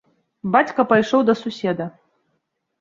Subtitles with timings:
[0.55, 1.91] Бацька пайшоў да суседа.